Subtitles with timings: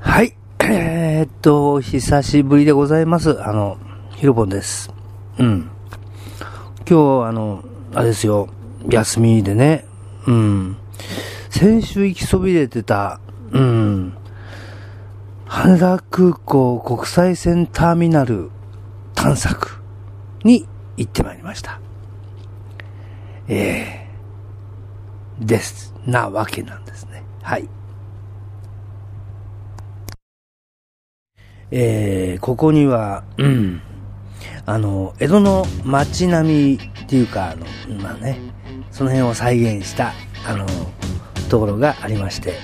[0.00, 0.34] はい。
[0.60, 3.42] えー、っと、久しぶりでございます。
[3.42, 3.78] あの、
[4.16, 4.92] ヒロポンです。
[5.38, 5.70] うん。
[6.88, 8.48] 今日、あの、あれですよ、
[8.88, 9.84] 休みでね、
[10.26, 10.76] うん。
[11.50, 13.20] 先週行きそびれてた、
[13.52, 14.16] うん。
[15.46, 18.50] 羽田空港国際線ターミナル
[19.14, 19.82] 探索
[20.44, 21.81] に行ってまいりました。
[23.48, 25.94] えー、です。
[26.06, 27.22] なわけなんですね。
[27.42, 27.68] はい。
[31.70, 33.80] えー、ここには、うん、
[34.66, 37.66] あの、江戸の街並みっていうか、あの、
[38.02, 38.38] まあね、
[38.90, 40.12] その辺を再現した、
[40.46, 40.66] あの、
[41.48, 42.54] ところがありまして、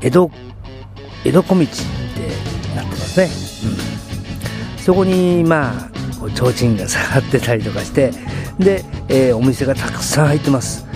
[0.00, 0.30] 江戸、
[1.24, 3.28] 江戸小道ってなってますね。
[4.76, 4.80] うん。
[4.80, 5.90] そこに、まあ、
[6.34, 8.12] 提灯が下がってたりとかして、
[8.58, 10.86] で、えー、お店がたくさん入ってます。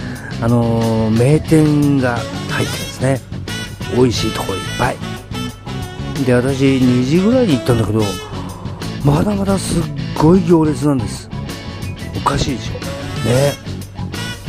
[0.41, 2.17] あのー、名店が
[2.51, 3.21] 入ってるんですね。
[3.97, 4.97] 美味しいところいっぱい。
[6.25, 8.03] で、私2時ぐらいに行ったんだけど、
[9.05, 9.83] まだまだすっ
[10.21, 11.29] ごい行列なんです。
[12.17, 12.73] おかしいでしょ。
[13.29, 13.53] ね。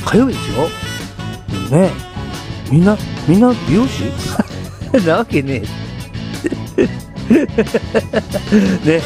[0.05, 0.51] 火曜日です
[1.71, 1.79] よ。
[1.79, 1.91] ね。
[2.69, 4.03] みんなみんな美容師？
[5.07, 6.83] なわけねえ。
[8.85, 9.01] ね。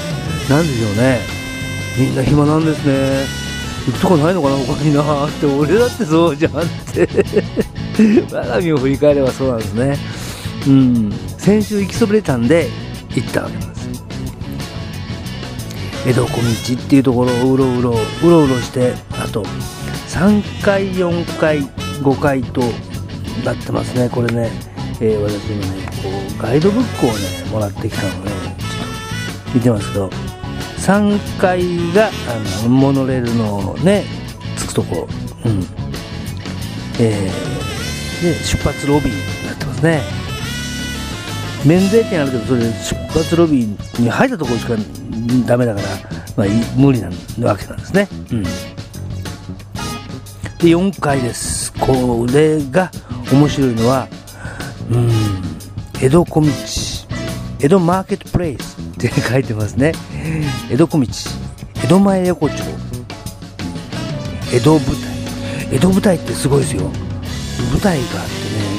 [0.50, 1.20] なんでしょうね。
[1.98, 3.47] みんな暇なんですね。
[3.94, 7.08] とこないのかな他になって俺だってそうじゃんって。
[8.32, 9.98] 我が身を振り返ればそうなんですね。
[10.68, 11.14] うん。
[11.38, 12.70] 先週行きそびれたんで
[13.16, 13.90] 行ったわけなんです。
[16.06, 17.92] 江戸小道っていうところをうろうろ
[18.24, 19.44] うろうろしてあと
[20.08, 22.62] 3階4階5階と
[23.44, 24.10] なってますね。
[24.10, 24.50] これね、
[25.02, 28.68] えー、私今ねこうガイドブックをねもらってきたので、ね、ちょ
[29.48, 30.27] っと見てますけど。
[30.88, 31.62] 3階
[31.94, 34.06] があのモノレールのね
[34.58, 35.10] 着くとこ。
[35.44, 35.62] うん。
[36.98, 40.02] えー、で出発ロビーになってますね。
[41.66, 44.76] 免税店あるけどそれ出発ロビーに入ったところしか
[45.46, 45.88] ダメだから、
[46.38, 46.48] まあ、
[46.78, 47.10] 無理な
[47.42, 48.08] わけなんですね。
[48.32, 48.50] うん、で
[50.62, 51.74] 4階です。
[51.74, 52.90] これが
[53.30, 54.08] 面白いのは、
[54.90, 55.12] うん、
[56.02, 56.48] 江戸小道、
[57.60, 58.77] 江戸マーケットプレイス。
[58.98, 59.94] って書いてますね。
[60.72, 61.08] 江戸小道、
[61.84, 62.56] 江戸前横丁、
[64.52, 65.18] 江戸舞台。
[65.72, 66.84] 江戸舞台ってすごいですよ。
[67.72, 68.28] 舞台があっ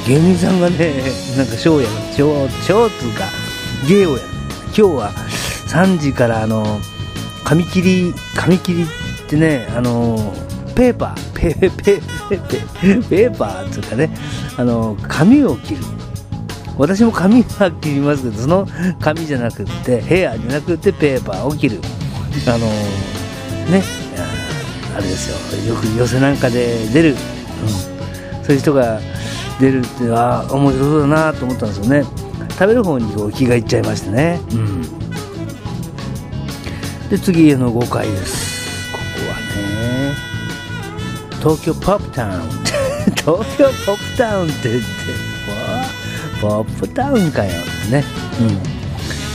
[0.05, 0.93] てね、芸人さんがね、
[1.37, 3.25] なんかショーやる、ショー、ショーつうか、
[3.87, 4.29] 芸をやる。
[4.67, 5.11] 今日は
[5.67, 6.79] 3時からあの
[7.43, 8.87] 紙切り紙切りっ
[9.27, 10.33] てねあの
[10.75, 14.09] ペーパーペーペーペーパーっていうかね
[14.57, 15.81] あの紙を切る
[16.79, 18.65] 私も紙は切りますけどその
[19.01, 21.81] 紙じゃなくってヘアじゃなくてペーパーを切る。
[22.47, 22.59] あの
[23.69, 23.83] ね
[24.95, 25.29] あれです
[25.67, 25.73] よ。
[25.73, 27.17] よく寄せなんかで出る、うん、
[28.45, 29.01] そういう人が
[29.59, 32.05] 出るってあ面白そうだなと思ったんですよね。
[32.51, 34.81] 食べる方にこう気がいっちゃいましてね、うん。
[37.09, 38.93] で次の5階です。
[38.93, 40.15] ここはね
[41.39, 42.41] 東京ポップタウン。
[43.19, 45.28] 東京ポップタウンって言って。
[46.41, 48.03] ポップタウンかよってね。
[48.39, 48.47] うん。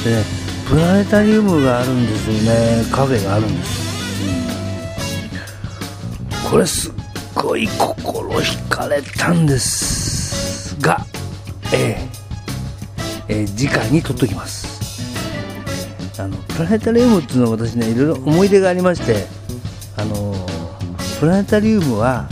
[0.04, 0.24] でね
[0.68, 2.84] プラネタリウムがあるんですよね。
[2.90, 4.24] カフェがあるんです、
[6.44, 6.92] うん、これすっ
[7.34, 11.04] ごい心惹かれたんですが
[11.72, 14.74] えー、えー、次回に撮っときます。
[16.18, 19.26] あのプラネタリウムっていうのは私ねいろいろ思い出がありまして
[19.96, 20.34] あの
[21.18, 22.28] プラネタリウムは、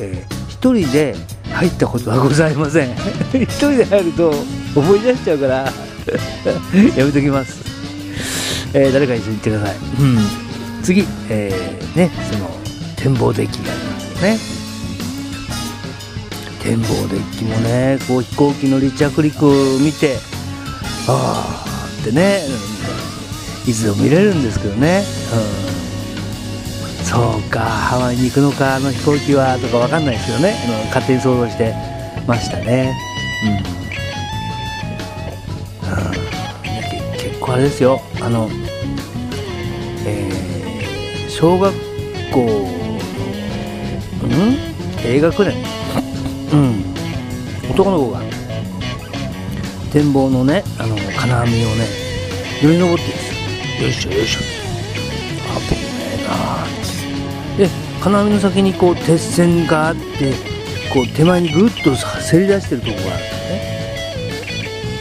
[0.00, 1.14] えー、1人で
[1.52, 2.94] 入ったことはございません。
[3.32, 4.32] 1人で入ると
[4.74, 5.72] 思い出しちゃうから。
[6.96, 7.60] やめときます、
[8.74, 10.18] えー、誰か一緒に行ってください、うん、
[10.82, 12.50] 次、えー、ねその
[12.96, 14.38] 展望デッキがありますよね。
[16.62, 20.16] 展望デッキもねこう飛行機の離着陸を見て
[21.08, 22.40] ああってね
[23.66, 25.02] いつでも見れるんですけどね、
[25.32, 25.36] う
[25.78, 25.81] ん、
[27.12, 30.54] そうかハワイに行くのかあの飛行機はとか分かんないですけどね
[30.86, 31.74] 勝手に想像して
[32.26, 32.94] ましたね、
[33.44, 33.48] う
[35.88, 38.00] ん、うん、結構あれですよ。
[38.22, 38.48] あの
[40.06, 41.74] えー、小学
[42.32, 42.40] 校
[44.22, 44.56] うん？
[45.02, 45.54] 低学年
[46.52, 46.84] うん。
[47.70, 48.20] 男の子が
[49.92, 51.86] 展望のねあの金網をね
[52.62, 53.16] 乗り登ってる
[53.88, 54.61] んですよいしょよいしょ。
[58.02, 60.32] 金網の先にこう鉄線があって
[60.92, 63.62] こう手前にぐっとせり出してるとこがあるんですね。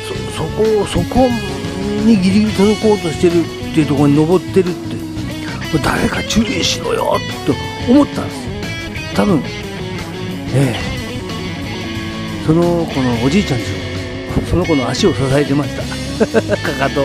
[0.08, 1.28] そそこそこ
[2.06, 3.44] にギリギリ届こうとしてるっ
[3.74, 4.96] ていうところに登ってるって
[5.84, 7.16] 誰か注意しろよ
[7.48, 7.54] と
[7.92, 9.42] 思ったんです多分
[10.54, 12.46] ええ。
[12.46, 13.78] その子のおじいちゃんですよ。
[14.48, 15.82] その子の足を支えてました。
[16.58, 17.02] かかと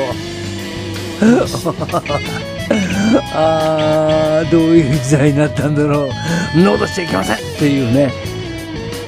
[3.34, 6.08] ああどういう時代になったんだろ
[6.54, 6.58] う。
[6.58, 7.36] 戻しちゃいけません。
[7.36, 8.12] っていうね。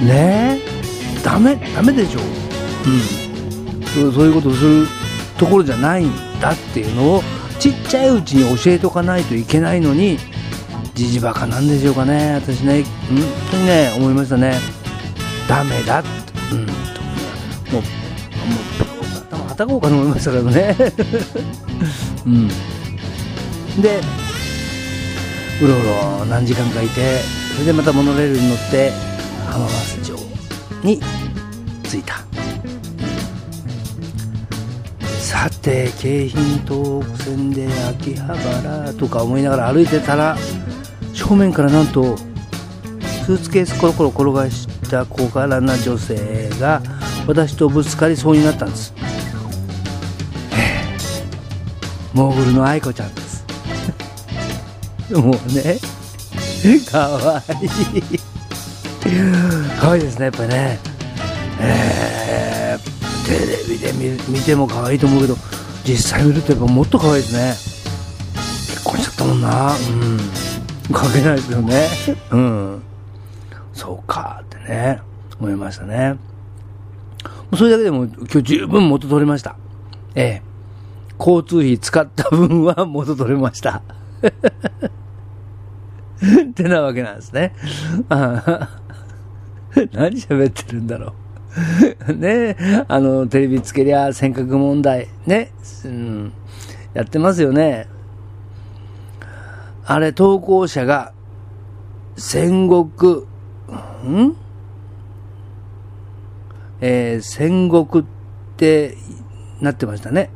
[0.00, 0.58] ね？
[0.58, 0.58] え
[1.24, 1.58] ダメ？
[1.74, 2.20] ダメでしょ。
[2.86, 4.12] うん。
[4.12, 4.86] そういうことをする
[5.36, 7.22] ところじゃないんだっていうのを
[7.58, 10.18] ちっちゃいうちに教えとかないといけないのに
[10.94, 12.84] じじばかなんでしょうかね私ね。
[13.08, 13.18] 本
[13.50, 14.54] 当にね思いましたね。
[15.48, 16.08] ダメだって。
[16.52, 16.66] うん。
[16.66, 16.72] も
[17.72, 17.82] うもう
[19.28, 20.76] 頭はたこうかと思いましたからね。
[22.26, 22.50] うん。
[23.80, 24.00] で
[25.62, 25.84] うろう
[26.20, 27.20] ろ何時間かいて
[27.54, 28.92] それでまたモノレールに乗って
[29.46, 30.16] 浜松町
[30.82, 31.00] に
[31.82, 32.14] 着いた。
[35.20, 40.36] さて京浜東北線で秋葉原とか思いながら歩いてたら
[41.12, 46.82] 正面からなんとスーツケースコロコロ転がした小柄な女性が
[47.26, 48.94] 私とぶつかりそうになったんです。
[52.14, 53.14] モーグルの愛子ちゃん。
[53.14, 53.27] です
[55.10, 55.78] もうね
[56.90, 58.18] かわいい。
[59.80, 60.78] かわいいですねやっぱね。
[61.60, 65.36] えー、テレビで見見ても可愛いいと思うけど
[65.84, 67.54] 実際見るとやっぱもっと可愛いですね。
[68.68, 69.72] 結婚しちゃったもんな。
[69.72, 70.94] うん。
[70.94, 71.88] かけないですよね。
[72.30, 72.82] うん。
[73.72, 75.00] そうかってね
[75.40, 76.16] 思いましたね。
[77.56, 79.56] それだけでも今日十分元取れました。
[80.14, 80.42] ええ。
[81.18, 83.82] 交通費使った分は元取れました。
[86.50, 87.54] ってなわけなんですね。
[89.92, 91.14] 何喋ってるんだろ
[92.08, 92.12] う。
[92.14, 92.56] ね
[92.88, 95.52] あの、テレビつけりゃ尖閣問題、ね、
[95.84, 96.32] うん、
[96.94, 97.88] やってますよね。
[99.84, 101.12] あれ、投稿者が、
[102.16, 103.24] 戦国、
[104.04, 104.36] ん？
[106.80, 108.06] えー、戦国っ
[108.56, 108.96] て
[109.60, 110.30] なってましたね。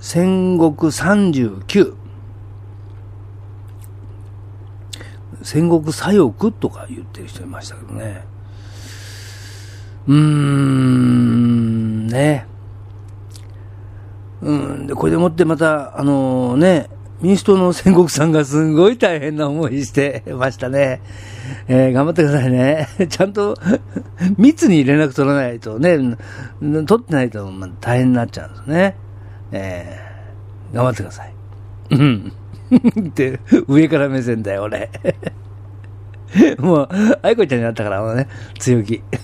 [0.00, 2.03] 戦国39。
[5.42, 8.24] 戦国左翼とか言ってる人いましたけどね。
[10.06, 12.46] うーん、ね。
[14.42, 16.90] うん、で、これでもってまた、あのー、ね、
[17.22, 21.00] 民主党の戦国さんがすごい大変な思いしてましたね。
[21.68, 22.88] えー、頑張ってくださいね。
[23.08, 23.56] ちゃんと
[24.36, 25.96] 密に連絡取らないとね、
[26.60, 27.50] 取ってないと
[27.80, 28.96] 大変になっちゃうんですね。
[29.52, 31.32] えー、頑張ってください。
[31.92, 32.32] うん。
[32.76, 34.90] って、上から目線だよ、俺。
[36.58, 36.88] もう、
[37.22, 38.28] 愛子ちゃんになったから、もうね、
[38.58, 39.02] 強気。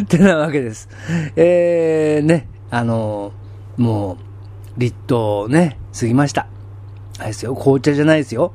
[0.00, 0.88] ってなわけです。
[1.36, 3.32] えー、ね、あの、
[3.76, 4.18] もう、
[4.80, 6.46] 立冬ね、過ぎました。
[7.18, 8.52] あれですよ、紅茶じゃないですよ。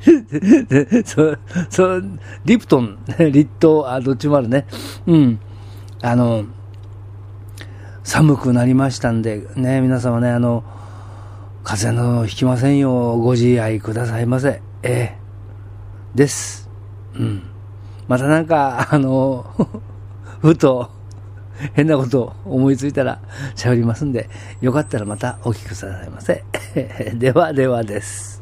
[1.04, 1.36] そ、
[1.70, 2.00] そ、
[2.44, 2.98] リプトン、
[3.32, 4.66] 立冬、あ、どっちもあるね。
[5.06, 5.38] うん。
[6.02, 6.44] あの、
[8.02, 10.64] 寒くなりましたんで、ね、皆様ね、あの、
[11.62, 13.16] 風邪のひきませんよ。
[13.18, 14.62] ご自愛くださいませ。
[14.82, 15.16] ええ
[16.14, 16.68] です。
[17.14, 17.42] うん。
[18.08, 19.46] またなんか、あの、
[20.40, 20.90] ふと、
[21.74, 23.20] 変なこと思いついたら
[23.54, 24.28] 喋りますんで、
[24.60, 26.42] よかったらまたお聞きくださいませ。
[27.14, 28.39] ではではです。